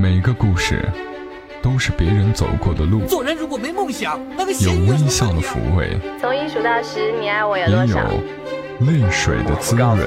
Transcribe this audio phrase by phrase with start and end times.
[0.00, 0.88] 每个故事
[1.60, 8.08] 都是别人走过的路，做人如果没梦想，那个有微笑的抚慰，从一数到十，你爱我有也有多少？
[8.78, 9.98] 泪水的滋润。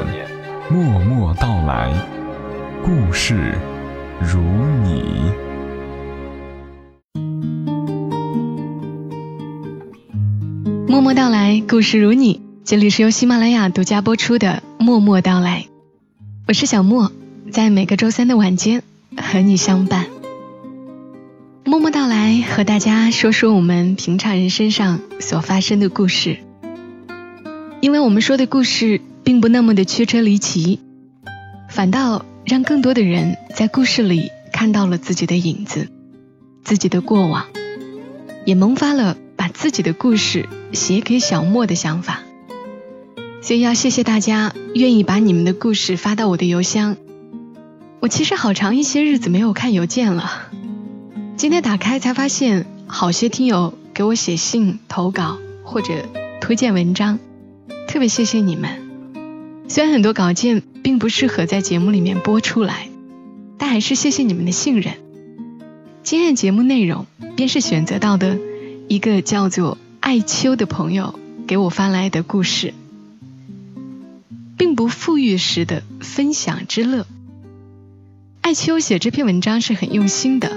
[0.70, 1.94] 默默到来，
[2.82, 3.54] 故事
[4.22, 4.40] 如
[4.86, 5.30] 你。
[10.88, 12.42] 默默到来，故事如你。
[12.64, 15.66] 这里是由喜马拉雅独家播出的《默默到来》，
[16.48, 17.12] 我是小莫，
[17.52, 18.84] 在每个周三的晚间
[19.18, 20.08] 和你相伴。
[21.64, 26.38] 默默到来，和大家说说我们平常人身上所发生的故事，
[27.80, 30.80] 因为我们说的故事并不那么的曲折离奇，
[31.70, 35.88] 反倒让更多的人在故事里看到了自己的影子，
[36.64, 37.46] 自己的过往，
[38.46, 42.22] 也萌发了把自己的故事写给小莫的想法。
[43.42, 46.98] 所以要谢谢大家愿意把你们的故事发到我的邮箱。
[48.02, 50.50] 我其实好长一些日子没有看邮件了，
[51.38, 56.08] 今天打开才发现，好些听友给我写信投稿或者
[56.42, 57.20] 推荐文章，
[57.88, 58.90] 特别谢谢你们。
[59.68, 62.90] 虽然很多稿件并不适合在节目里面播出来，
[63.60, 64.96] 但还是谢谢你们的信任。
[66.02, 68.40] 今天节目内容便是选择到的
[68.88, 72.74] 一个叫做艾秋的朋友给我发来的故事。
[74.58, 77.06] 并不富裕时的分享之乐。
[78.42, 80.52] 艾秋写这篇文章是很用心的，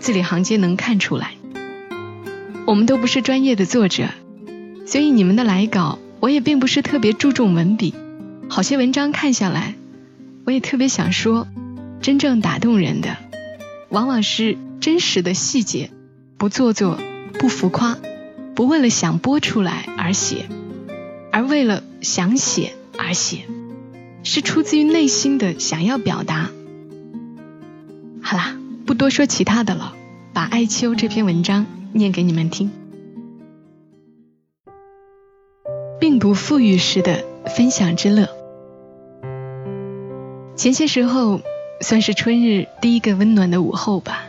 [0.00, 1.34] 字里行间能看出来。
[2.66, 4.08] 我们都不是专业的作者，
[4.86, 7.94] 所以你们的来稿我也并不是特别注重文笔。
[8.50, 9.74] 好些文章看下来，
[10.44, 11.46] 我也特别想说，
[12.02, 13.16] 真正打动人的，
[13.88, 15.90] 往往是真实的细节，
[16.36, 16.98] 不做作，
[17.38, 17.98] 不浮夸，
[18.54, 20.46] 不为了想播出来而写，
[21.30, 22.72] 而为了想写。
[23.00, 23.44] 而写，
[24.24, 26.50] 是出自于内心的想要表达。
[28.30, 29.94] 好啦，不多说其他的了，
[30.34, 32.70] 把《艾秋》这篇文章念给你们听。
[35.98, 38.28] 并不富裕时的分享之乐。
[40.56, 41.40] 前些时候，
[41.80, 44.26] 算是春日第一个温暖的午后吧。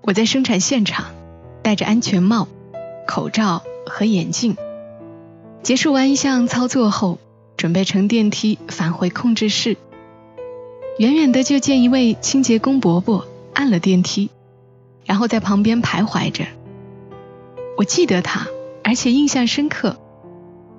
[0.00, 1.14] 我在生产现场，
[1.62, 2.48] 戴着安全帽、
[3.06, 4.56] 口罩和眼镜，
[5.62, 7.20] 结束完一项操作后。
[7.56, 9.76] 准备乘电梯返回控制室，
[11.00, 14.28] 远远的就见一位清洁工伯伯按了电梯，
[15.06, 16.44] 然后在旁边徘徊着。
[17.78, 18.48] 我记得他，
[18.84, 19.96] 而且印象深刻，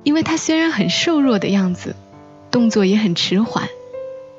[0.03, 1.95] 因为他虽然很瘦弱的样子，
[2.51, 3.67] 动作也很迟缓，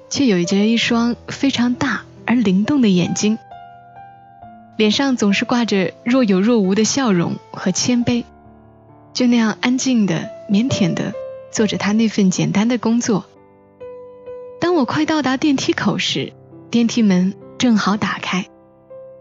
[0.09, 3.37] 却有着一双非常大而灵动的眼睛，
[4.77, 8.23] 脸上总是挂着若有若无的笑容和谦卑，
[9.13, 11.13] 就那样安静的、腼腆的。
[11.51, 13.27] 做着他那份简单的工作。
[14.63, 16.33] 当我快到达电梯口时，
[16.71, 18.47] 电梯门正好打开，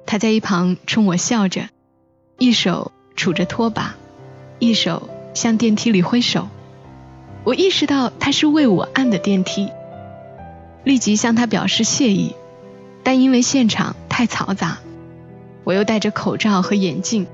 [0.05, 1.63] 他在一旁冲我笑着，
[2.37, 3.95] 一手杵着拖把，
[4.59, 6.47] 一手向电梯里挥手。
[7.43, 9.71] 我意识到他是为我按的电梯，
[10.83, 12.35] 立即向他表示谢意，
[13.01, 14.77] 但因为现场太嘈杂，
[15.63, 17.25] 我又戴着口罩和眼镜，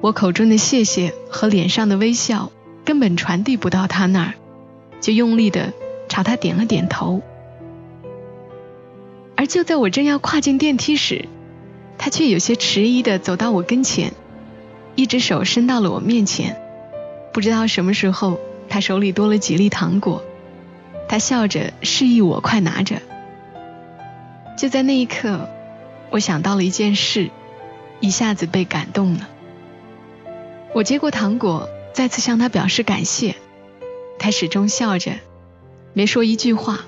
[0.00, 2.52] 我口中的谢谢和脸上的微笑。
[2.84, 4.34] 根本传递不到他那儿，
[5.00, 5.72] 就用力的
[6.08, 7.20] 朝他点了点头。
[9.36, 11.28] 而就在我正要跨进电梯时，
[11.98, 14.12] 他却有些迟疑的走到我跟前，
[14.94, 16.56] 一只手伸到了我面前。
[17.32, 18.38] 不知道什么时候，
[18.68, 20.22] 他手里多了几粒糖果，
[21.08, 23.00] 他笑着示意我快拿着。
[24.58, 25.48] 就在那一刻，
[26.10, 27.30] 我想到了一件事，
[28.00, 29.28] 一下子被感动了。
[30.74, 31.68] 我接过糖果。
[31.94, 33.34] 再次向他表示感谢，
[34.18, 35.12] 他始终笑着，
[35.92, 36.86] 没说一句话。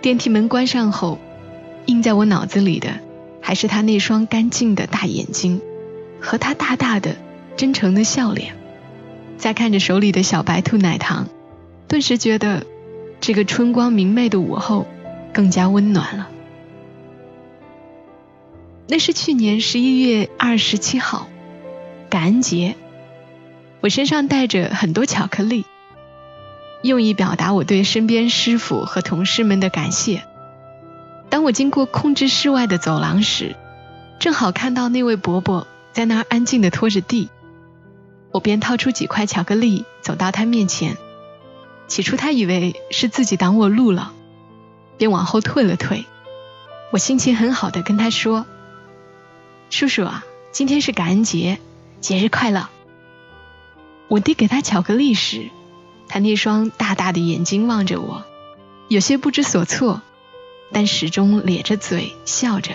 [0.00, 1.18] 电梯门关上后，
[1.86, 3.00] 印在我脑子里的
[3.40, 5.60] 还是他那双干净的大眼睛，
[6.20, 7.16] 和他大大的、
[7.56, 8.54] 真诚的笑脸。
[9.38, 11.28] 再看着手里的小白兔奶糖，
[11.88, 12.66] 顿时觉得
[13.20, 14.86] 这个春光明媚的午后
[15.32, 16.28] 更加温暖了。
[18.88, 21.28] 那是去年十一月二十七号，
[22.08, 22.76] 感恩节。
[23.80, 25.64] 我身上带着很多巧克力，
[26.82, 30.24] 用以表达我对身边师傅和同事们的感谢。
[31.46, 33.54] 我经过控制室外的走廊时，
[34.18, 37.28] 正好看到那位伯伯在那儿安静的拖着地，
[38.32, 40.96] 我便掏出几块巧克力走到他面前。
[41.86, 44.12] 起初他以为是自己挡我路了，
[44.98, 46.04] 便往后退了退。
[46.90, 48.44] 我心情很好的跟他说
[49.70, 51.60] ：“叔叔啊，今天是感恩节，
[52.00, 52.68] 节日快乐。”
[54.10, 55.48] 我递给他巧克力时，
[56.08, 58.24] 他那双大大的眼睛望着我，
[58.88, 60.02] 有些不知所措，
[60.72, 62.72] 但始终咧着嘴笑着。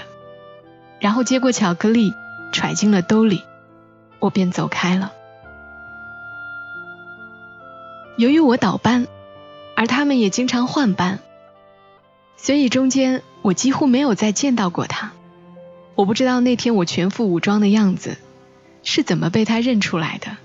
[0.99, 2.13] 然后接过巧克力，
[2.51, 3.43] 揣进了兜里，
[4.19, 5.11] 我便走开了。
[8.17, 9.07] 由于我倒班，
[9.75, 11.19] 而他们也经常换班，
[12.37, 15.11] 所以中间我几乎没有再见到过他。
[15.95, 18.17] 我不知道那天我全副武装的样子
[18.83, 20.37] 是怎么被他认出来的，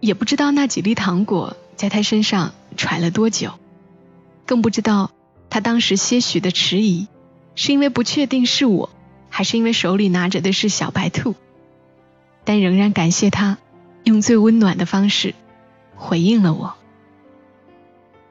[0.00, 3.52] 也不知道那几粒糖果在他身上揣了多久，
[4.46, 5.10] 更不知道
[5.54, 7.06] 他当时些许的迟疑
[7.54, 8.90] 是因为不确定是我，
[9.30, 11.36] 还是因为手里拿着的是小白兔。
[12.42, 13.58] 但仍然感谢他
[14.02, 15.32] 用最温暖的方式
[15.94, 16.74] 回应了我。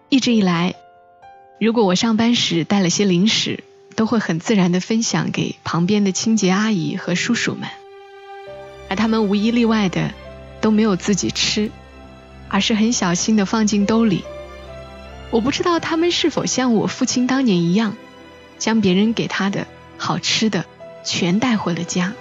[0.09, 0.75] 一直以来，
[1.61, 3.63] 如果我上班时带了些零食，
[3.95, 7.69] 都会很自然的分享给旁边的清洁阿姨和叔叔们，
[8.89, 10.13] 而他们无一例外的
[10.59, 11.71] 都没有自己吃，
[12.49, 14.25] 而是很小心的放进兜里。
[15.33, 17.97] 我不知道他们是否像我父亲当年一样，
[18.59, 19.65] 将别人给他的
[19.97, 20.63] 好吃的
[21.03, 22.13] 全带回了家。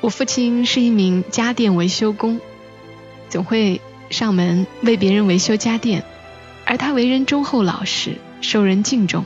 [0.00, 2.40] 我父亲是一名家电维修工，
[3.28, 3.80] 总会
[4.10, 6.02] 上门为别人维修家电。
[6.64, 9.24] 而他为人忠厚老实，受人敬重，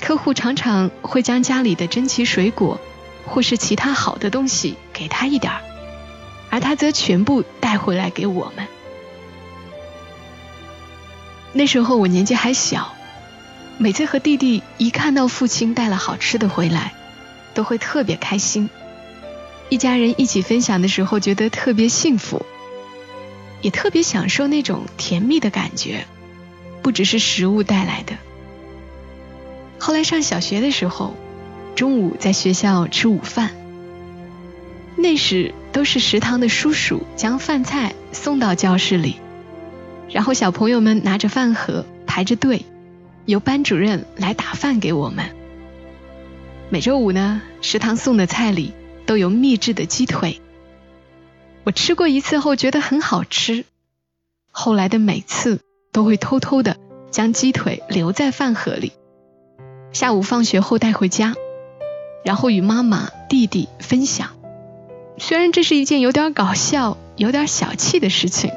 [0.00, 2.78] 客户常常会将家里的珍奇水果
[3.26, 5.60] 或是其他好的东西给他一点儿，
[6.48, 8.68] 而他则全部带回来给我们。
[11.56, 12.94] 那时候我年纪还小，
[13.78, 16.92] 每次和弟弟一看到父亲带了好吃的回来，
[17.54, 18.68] 都会特别开心。
[19.70, 22.44] 一家人一起分享的时候，觉得特别幸福，
[23.62, 26.06] 也特别享受那种甜蜜的感觉。
[26.82, 28.12] 不只是食物带来的。
[29.78, 31.16] 后来上小学的时候，
[31.74, 33.52] 中午在学校吃午饭，
[34.94, 39.16] 那时都是食堂的叔叔将饭菜送到教室里，
[40.08, 42.64] 然后小朋友们拿着饭盒排着队，
[43.24, 45.26] 由班主任来打饭给我们。
[46.70, 48.72] 每周五呢，食堂送的菜里
[49.06, 50.40] 都有秘制的鸡腿，
[51.64, 53.64] 我吃过一次后觉得很好吃，
[54.50, 55.60] 后来的每次。
[55.92, 56.76] 都会偷偷的
[57.10, 58.92] 将鸡腿留在饭盒里，
[59.92, 61.34] 下午放学后带回家，
[62.22, 64.28] 然后与妈妈、弟弟分享。
[65.16, 68.50] 虽然这是一件有点搞笑、有点小气的事情，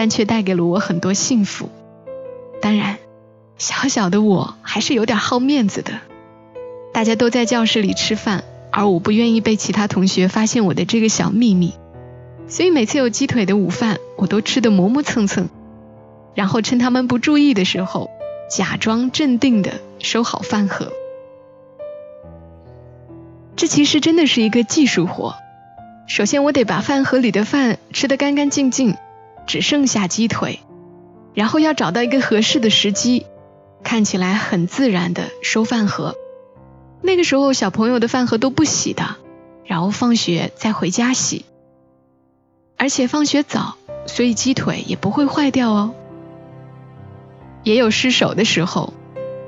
[0.00, 1.68] 但却带给了我很多幸福。
[2.62, 2.96] 当然，
[3.58, 5.92] 小小的我还是有点好面子的。
[6.94, 11.74] 大家都在教室里吃饭，而我不愿意被其他同学发现我的这个小秘密，
[12.48, 15.50] 所以每次有鸡腿的午饭，我都吃得磨磨蹭蹭。
[16.34, 18.08] 然后趁他们不注意的时候，
[18.50, 20.90] 假装镇定的收好饭盒。
[23.54, 25.34] 这其实真的是一个技术活。
[26.06, 28.96] 首先，我得把饭盒里的饭吃得干干净净，
[29.50, 30.60] 只剩下鸡腿。
[31.34, 33.26] 然后要找到一个合适的时机，
[33.82, 36.14] 看起来很自然的收饭盒。
[37.02, 39.16] 那个时候小朋友的饭盒都不洗的，
[39.64, 41.44] 然后放学再回家洗。
[42.76, 43.74] 而且放学早，
[44.06, 45.94] 所以鸡腿也不会坏掉哦。
[47.64, 48.92] 也有失手的时候，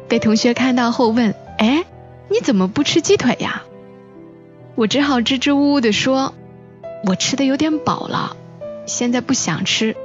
[0.09, 1.85] 被同学看到后问：“哎，
[2.29, 3.63] 你怎么不吃鸡腿呀？”
[4.75, 6.35] 我只好支支吾吾的说
[7.07, 8.37] ：“我吃的有点饱了，
[8.87, 9.97] 现在不想吃。”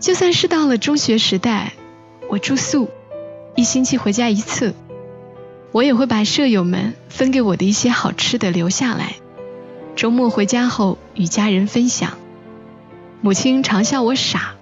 [0.00, 1.72] 就算是到了中学时代，
[2.28, 2.88] 我住宿，
[3.54, 4.74] 一星期回家一次，
[5.72, 9.16] 我也会把舍友们分给我的一些好吃的留下来，
[9.96, 12.16] 周末回家后与家人分享。
[13.20, 14.54] 母亲常笑我傻。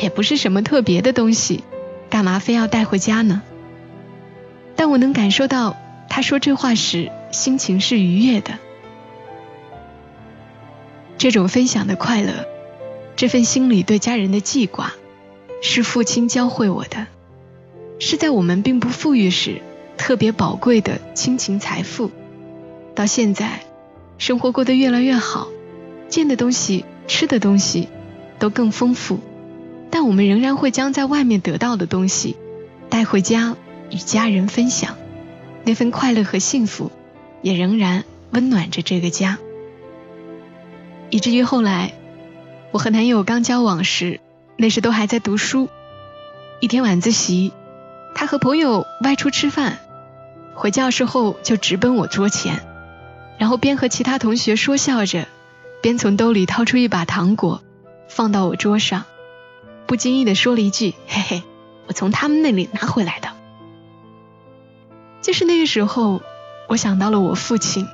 [0.00, 1.64] 也不是什么特别的东西，
[2.08, 3.42] 干嘛非要带回家呢？
[4.74, 5.76] 但我能感受到
[6.08, 8.58] 他说这话时心情是愉悦的。
[11.22, 12.48] 这种分享的快乐，
[13.14, 14.92] 这份心里对家人的记挂，
[15.62, 17.06] 是父亲教会我的，
[18.00, 19.62] 是在我们并不富裕时
[19.96, 22.10] 特别宝贵的亲情财富。
[22.96, 23.60] 到现在，
[24.18, 25.46] 生活过得越来越好，
[26.08, 27.88] 见的东西、吃的东西
[28.40, 29.20] 都更丰富。
[29.90, 32.36] 但我们仍然会将在外面得到的东西
[32.90, 33.54] 带回家
[33.90, 34.96] 与家人分享，
[35.62, 36.90] 那份快乐和幸福
[37.42, 38.02] 也仍然
[38.32, 39.38] 温暖着这个家。
[41.12, 41.92] 以至于后来，
[42.70, 44.20] 我和男友刚交往时，
[44.56, 45.68] 那时都还在读书。
[46.58, 47.52] 一天晚自习，
[48.14, 49.78] 他和朋友外出吃饭，
[50.54, 52.62] 回教室后就直奔我桌前，
[53.36, 55.28] 然后边和其他同学说笑着，
[55.82, 57.62] 边从兜里掏出一把糖果，
[58.08, 59.04] 放到我桌上。
[59.86, 61.42] 不经意的说了一句：“嘿嘿，
[61.88, 63.28] 我从他们那里拿回来的。”
[65.20, 66.22] 就是那个时候，
[66.68, 67.86] 我想到了我父亲。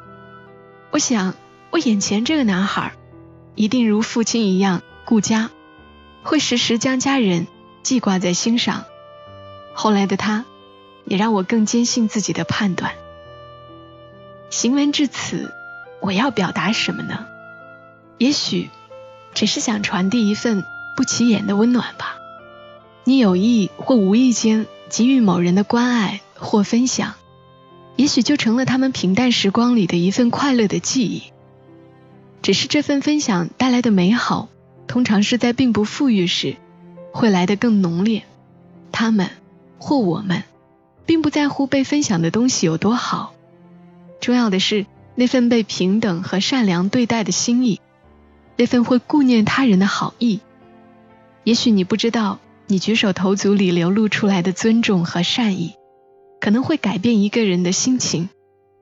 [0.92, 1.34] 我想，
[1.70, 2.92] 我眼前这个男孩，
[3.58, 5.50] 一定如父亲一样顾家，
[6.22, 7.48] 会时时将家人
[7.82, 8.84] 记挂在心上。
[9.74, 10.44] 后来的他，
[11.04, 12.92] 也让我更坚信自己的判断，
[14.48, 15.52] 行文至此，
[16.00, 17.26] 我要表达什么呢？
[18.18, 18.70] 也许
[19.34, 20.62] 只是想传递一份
[20.96, 22.14] 不起眼的温暖吧。
[23.02, 27.14] 你有意或无意间给予某人的关爱或分享，
[27.96, 31.32] 也许就成了他们平淡时光里的一份快乐的记忆。
[32.42, 34.48] 只是这份分享带来的美好，
[34.86, 36.56] 通常是在并不富裕时，
[37.12, 38.24] 会来得更浓烈。
[38.92, 39.30] 他们
[39.78, 40.44] 或我们，
[41.04, 43.34] 并不在乎被分享的东西有多好。
[44.20, 47.80] 重要的是那份被平等和善良对待的心意，
[48.56, 50.40] 那份会顾念他人的好意。
[51.44, 55.74] 也许你不知道，你举手投足里流露出来的尊重和善意，
[56.40, 58.28] 可能会改变一个人的心情，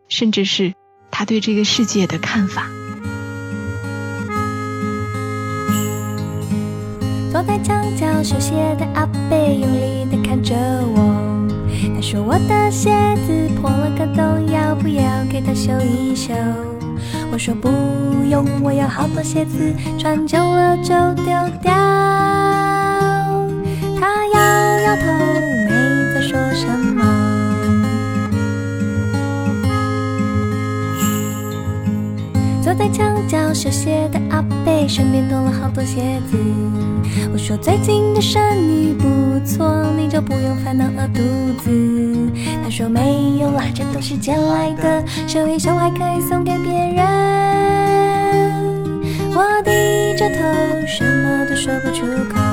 [0.09, 0.75] 甚至是
[1.11, 2.69] 他对这个世界的看法。
[7.37, 11.47] 坐在墙角修鞋的阿贝用力地看着我。
[11.95, 12.89] 他说我的鞋
[13.27, 16.33] 子破了个洞，要不要给他修一修？
[17.31, 17.69] 我说不
[18.27, 21.27] 用，我有好多鞋子，穿久了就丢
[21.61, 21.75] 掉。
[24.01, 25.03] 他摇摇头，
[25.69, 26.67] 没再说什
[32.79, 36.37] 在墙角修鞋的阿贝身边多了好多鞋子。
[37.33, 39.05] 我说最近的生意不
[39.47, 41.23] 错，你就不用烦恼饿肚
[41.63, 41.71] 子。
[42.63, 47.07] 他说没有啦，这都是捡来的，修一修还可以送给别人。
[49.35, 50.43] 我低着头，
[50.87, 52.46] 什么都说不出口。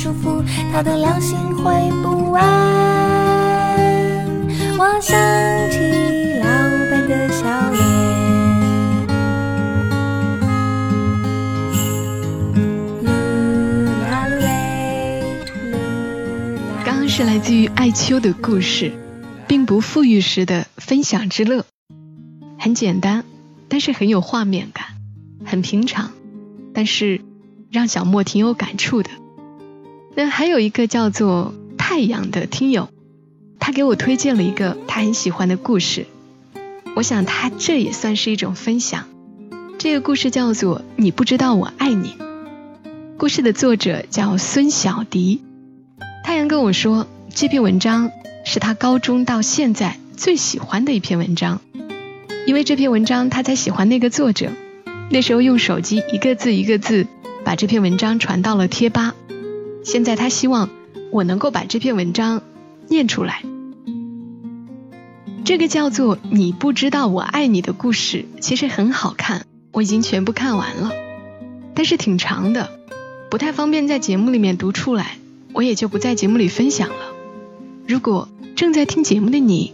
[0.00, 0.40] 舒服，
[0.70, 2.46] 他的良心会不安。
[4.78, 5.18] 我想
[5.72, 6.46] 起老
[6.88, 7.82] 板的笑脸。
[16.84, 18.92] 刚刚是来自于艾秋的故事，
[19.48, 21.64] 并不富裕时的分享之乐，
[22.56, 23.24] 很简单，
[23.68, 24.86] 但是很有画面感，
[25.44, 26.12] 很平常，
[26.72, 27.20] 但是
[27.72, 29.10] 让小莫挺有感触的。
[30.18, 32.88] 那还有一个叫做太阳的听友，
[33.60, 36.06] 他给我推荐了一个他很喜欢的故事，
[36.96, 39.04] 我想他这也算是一种分享。
[39.78, 42.16] 这个故事叫做《你不知道我爱你》，
[43.16, 45.40] 故事的作者叫孙小迪。
[46.24, 48.10] 太阳跟我说，这篇文章
[48.44, 51.60] 是他高中到现在最喜欢的一篇文章，
[52.44, 54.50] 因为这篇文章他才喜欢那个作者。
[55.10, 57.06] 那时候用手机一个字一个字
[57.44, 59.14] 把这篇文章传到了贴吧，
[59.88, 60.68] 现在他希望
[61.10, 62.42] 我能够把这篇文章
[62.88, 63.42] 念出来。
[65.46, 70.92] 这个叫做《你不知道我爱你》的故事其实很好看，我已经全部看完了，
[71.74, 72.68] 但是挺长的，
[73.30, 75.16] 不太方便在节目里面读出来。
[75.54, 77.14] 我也就不在节目里分享了。
[77.86, 79.72] 如果正在听节目的你，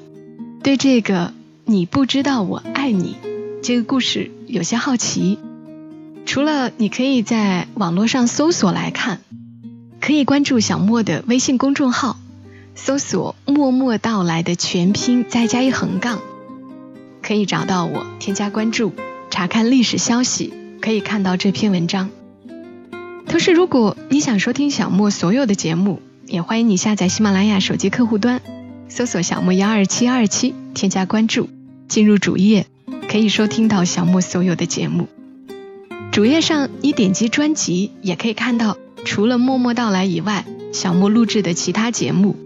[0.62, 1.32] 对这个
[1.66, 3.16] “你不知道我爱你”
[3.64, 5.40] 这个故事有些好奇，
[6.24, 9.18] 除了你可以在网络上搜索来看，
[10.04, 12.18] 可以关注小莫的微信公众号，
[12.74, 16.18] 搜索“默默到来”的全拼再加一横杠，
[17.22, 18.92] 可以找到我，添加关注，
[19.30, 22.10] 查看历史消息，可以看到这篇文章。
[23.26, 28.42] 同时，如果你想收听小莫所有的节目，也欢迎你下载喜马拉雅手机客户端，
[28.90, 31.48] 搜索小莫幺二七二七，添加关注，
[31.88, 32.66] 进入主页，
[33.08, 35.08] 可以收听到小莫所有的节目。
[36.12, 42.36] 主页上你点击专辑，也可以看到除了默默到来以外，小莫录制的其他节目。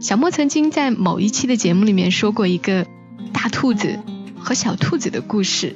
[0.00, 2.86] 小莫曾经在某一期的节目里面说过一个
[3.32, 3.98] 大兔子
[4.38, 5.74] 和小兔子的故事。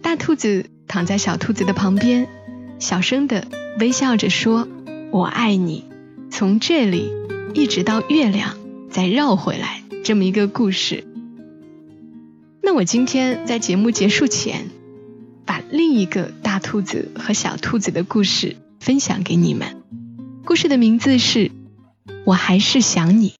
[0.00, 2.28] 大兔子躺在小兔子的旁边。
[2.78, 3.46] 小声的
[3.78, 4.66] 微笑着说
[5.12, 5.84] ：“我爱你。”
[6.32, 7.12] 从这里
[7.52, 8.56] 一直到月亮，
[8.90, 11.04] 再绕回来，这么一个故事。
[12.62, 14.68] 那我今天在节目结束前，
[15.44, 19.82] 把另一个大兔子和小兔子的故事分享给你们。
[20.46, 21.50] 故事的名字是
[22.24, 23.34] 我还是想你。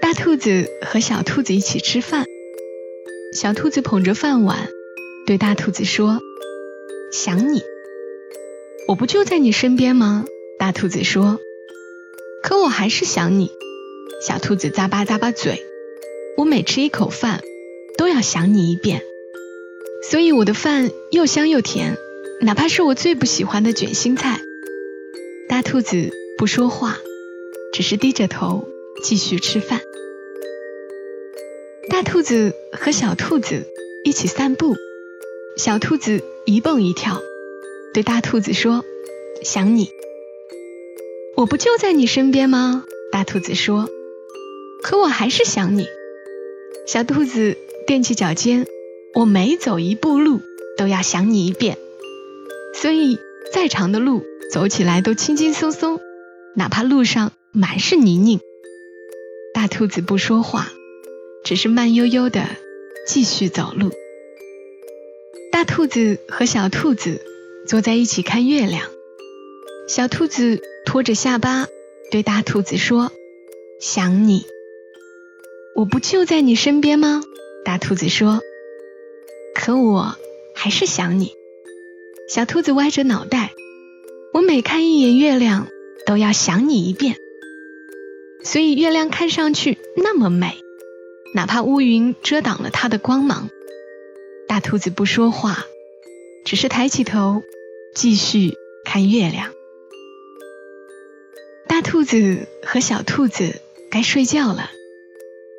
[0.00, 2.26] 大兔子和小兔子一起吃饭。
[3.32, 4.68] 小兔子捧着饭碗
[5.24, 6.20] 对大兔子说
[7.12, 7.62] 想你。
[8.88, 10.26] 我不就在你身边吗？
[10.58, 11.38] 大兔子说。
[12.42, 13.52] 可我还是想你。
[14.26, 15.64] 小兔子咂巴咂巴嘴。
[16.36, 17.40] 我每吃一口饭
[17.96, 19.02] 都要想你一遍。
[20.02, 21.96] 所以我的饭又香又甜，
[22.40, 24.40] 哪怕是我最不喜欢的卷心菜。”
[25.48, 26.98] 大兔子不说话，
[27.72, 28.68] 只是低着头
[29.02, 29.80] 继续吃饭。
[31.90, 33.64] 大兔子和小兔子
[34.04, 34.76] 一起散步，
[35.56, 37.20] 小兔子一蹦一跳，
[37.92, 38.84] 对大兔子说
[39.42, 39.90] ：“想你，
[41.36, 43.90] 我不就在你身边吗？”大兔子说
[44.82, 45.86] ：“可我还是想你。”
[46.86, 47.56] 小兔子
[47.86, 48.66] 踮起脚尖
[49.14, 50.40] ：“我每走一步路
[50.76, 51.78] 都要想你一遍，
[52.74, 53.18] 所以
[53.52, 56.00] 再长的路走起来都轻轻松松，
[56.54, 58.40] 哪怕路上满是泥泞。”
[59.54, 60.68] 大兔子不说话。
[61.44, 62.46] 只是慢悠悠的
[63.04, 63.90] 继续走路。
[65.50, 67.20] 大兔子和小兔子
[67.66, 68.88] 坐在一起看月亮。
[69.88, 71.66] 小兔子托着下巴
[72.12, 73.10] 对大兔子说
[73.82, 74.46] ：“想你，
[75.74, 77.22] 我不就在你身边吗？”
[77.66, 78.40] 大兔子说
[79.54, 80.16] ：“可我
[80.54, 81.32] 还是想你。”
[82.28, 83.52] 小兔子歪着脑袋
[84.32, 85.68] ：“我每看一眼月亮，
[86.06, 87.16] 都要想你一遍，
[88.42, 90.58] 所以月亮看上去那么美。”
[91.34, 93.48] 哪怕乌云遮挡了它的光芒，
[94.46, 95.64] 大兔子不说话，
[96.44, 97.42] 只是抬起头
[97.94, 98.54] 继续
[98.84, 99.50] 看月亮。
[101.66, 104.70] 大兔子和小兔子该睡觉了，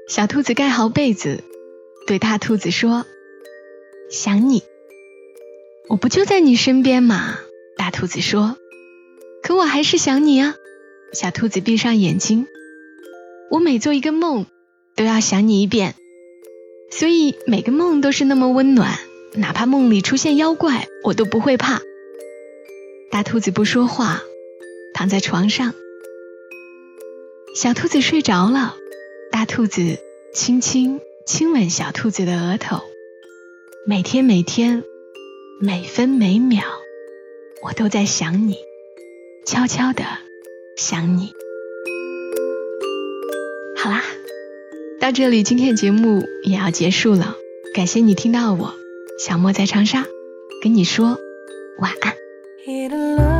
[0.07, 1.43] 小兔子盖好被子，
[2.05, 3.07] 对大兔子说
[4.13, 4.61] ：“想你，
[5.89, 7.39] 我不就在你身边吗？”
[7.75, 8.57] 大兔子说
[9.41, 10.53] ：“可我还是想你啊。”
[11.13, 12.45] 小兔子闭上眼睛，
[13.49, 14.45] 我每做一个梦。
[14.95, 15.95] 都要想你一遍，
[16.91, 18.99] 所以每个梦都是那么温暖，
[19.33, 21.81] 哪怕梦里出现妖怪，我都不会怕。
[23.09, 24.21] 大兔子不说话，
[24.93, 25.73] 躺在床上。
[27.55, 28.75] 小兔子睡着了，
[29.31, 29.97] 大兔子
[30.31, 32.83] 轻轻亲吻小兔子的额头。
[33.85, 34.85] 每天每天，
[35.59, 36.63] 每分每秒，
[37.61, 38.55] 我都在想你，
[39.45, 40.05] 悄悄的
[40.77, 41.33] 想你。
[43.75, 44.01] 好啦。
[45.01, 47.35] 到这里，今天的节目也要结束了。
[47.75, 48.73] 感谢你听到我，
[49.19, 50.05] 小莫在长沙，
[50.63, 51.17] 跟你说
[51.77, 53.32] 晚安。